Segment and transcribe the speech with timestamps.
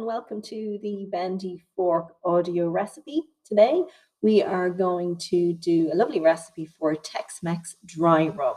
[0.00, 3.20] And welcome to the Bendy Fork audio recipe.
[3.44, 3.82] Today
[4.22, 8.56] we are going to do a lovely recipe for Tex-Mex dry rub.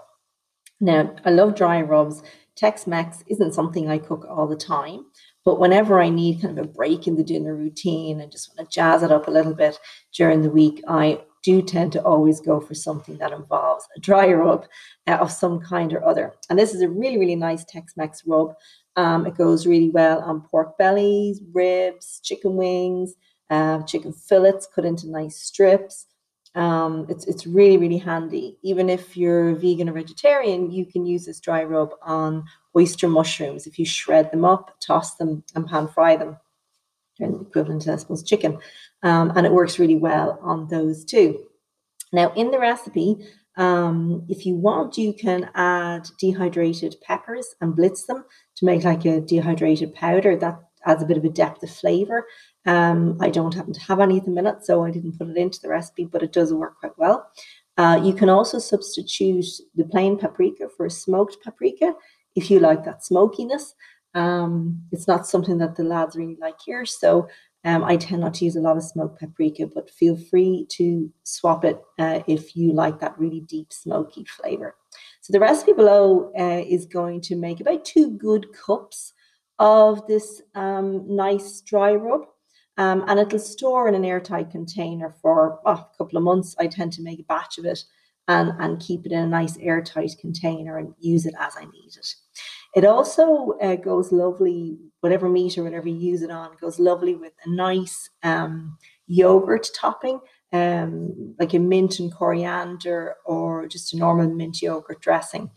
[0.79, 2.24] Now, I love dry rubs.
[2.56, 5.07] Tex-Mex isn't something I cook all the time,
[5.43, 8.69] but whenever I need kind of a break in the dinner routine and just want
[8.69, 9.78] to jazz it up a little bit
[10.16, 14.32] during the week, I do tend to always go for something that involves a dry
[14.32, 14.66] rub
[15.07, 16.33] uh, of some kind or other.
[16.50, 18.55] And this is a really, really nice Tex-Mex rub.
[18.96, 23.16] Um, it goes really well on pork bellies, ribs, chicken wings,
[23.50, 26.07] uh, chicken fillets cut into nice strips.
[26.56, 28.57] Um, it's it's really really handy.
[28.61, 32.44] Even if you're vegan or vegetarian, you can use this dry rub on
[32.78, 33.66] oyster mushrooms.
[33.66, 36.38] If you shred them up, toss them, and pan fry them,
[37.17, 38.59] they're the equivalent to I suppose chicken,
[39.02, 41.39] um, and it works really well on those too.
[42.11, 48.05] Now in the recipe, um, if you want, you can add dehydrated peppers and blitz
[48.05, 50.35] them to make like a dehydrated powder.
[50.35, 52.25] That adds a bit of a depth of flavor.
[52.65, 55.37] Um, I don't happen to have any at the minute, so I didn't put it
[55.37, 57.29] into the recipe, but it does work quite well.
[57.77, 61.93] Uh, you can also substitute the plain paprika for a smoked paprika
[62.35, 63.75] if you like that smokiness.
[64.15, 67.27] Um, it's not something that the lads really like here, so
[67.66, 71.11] um, I tend not to use a lot of smoked paprika, but feel free to
[71.23, 74.75] swap it uh, if you like that really deep smoky flavor.
[75.22, 79.14] So the recipe below uh, is going to make about two good cups
[79.59, 82.25] of this um, nice dry rub.
[82.78, 86.55] Um, and it'll store in an airtight container for oh, a couple of months.
[86.59, 87.83] I tend to make a batch of it
[88.27, 91.95] and, and keep it in a nice airtight container and use it as I need
[91.95, 92.16] it.
[92.75, 97.15] It also uh, goes lovely, whatever meat or whatever you use it on, goes lovely
[97.15, 100.19] with a nice um, yogurt topping,
[100.52, 105.52] um, like a mint and coriander or just a normal mint yogurt dressing.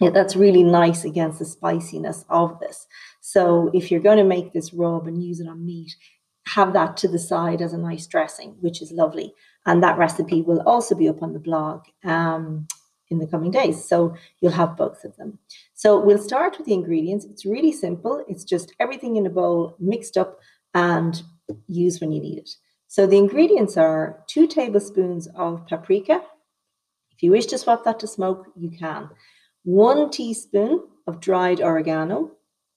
[0.00, 2.86] Yeah, that's really nice against the spiciness of this.
[3.20, 5.94] So if you're going to make this rub and use it on meat,
[6.46, 9.32] have that to the side as a nice dressing, which is lovely.
[9.66, 11.82] And that recipe will also be up on the blog.
[12.04, 12.66] Um,
[13.10, 13.84] in the coming days.
[13.84, 15.38] So you'll have both of them.
[15.74, 17.24] So we'll start with the ingredients.
[17.24, 18.24] It's really simple.
[18.28, 20.38] It's just everything in a bowl mixed up
[20.74, 21.22] and
[21.66, 22.50] use when you need it.
[22.88, 26.22] So the ingredients are two tablespoons of paprika.
[27.10, 29.10] If you wish to swap that to smoke, you can.
[29.64, 32.32] One teaspoon of dried oregano,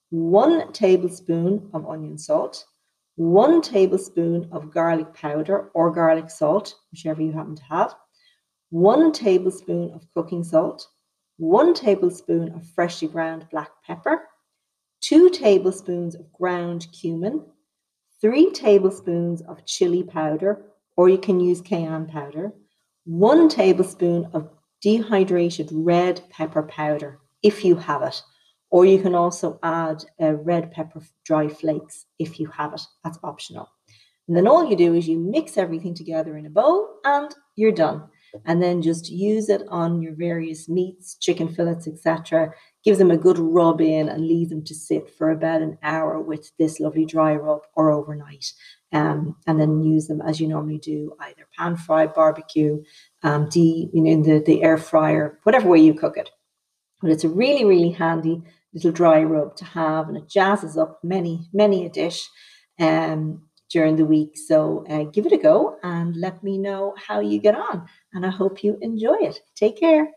[0.09, 2.65] one tablespoon of onion salt,
[3.15, 7.95] one tablespoon of garlic powder or garlic salt, whichever you happen to have,
[8.69, 10.87] one tablespoon of cooking salt,
[11.37, 14.23] one tablespoon of freshly ground black pepper,
[15.01, 17.45] two tablespoons of ground cumin,
[18.19, 20.65] three tablespoons of chili powder,
[20.97, 22.51] or you can use cayenne powder,
[23.05, 24.49] one tablespoon of
[24.81, 28.21] dehydrated red pepper powder, if you have it,
[28.69, 32.81] or you can also add uh, red pepper dry flakes if you have it.
[33.03, 33.69] That's optional.
[34.27, 37.71] And then all you do is you mix everything together in a bowl and you're
[37.71, 38.09] done
[38.45, 42.53] and then just use it on your various meats, chicken fillets, etc.
[42.83, 46.21] Give them a good rub in and leave them to sit for about an hour
[46.21, 48.53] with this lovely dry rub or overnight.
[48.93, 52.81] Um, and then use them as you normally do, either pan fry, barbecue,
[53.23, 56.29] um, de, you know, in the, the air fryer, whatever way you cook it.
[57.01, 60.99] But it's a really, really handy little dry rub to have, and it jazzes up
[61.03, 62.29] many, many a dish.
[62.79, 64.37] Um, during the week.
[64.37, 67.87] So uh, give it a go and let me know how you get on.
[68.13, 69.39] And I hope you enjoy it.
[69.55, 70.09] Take care.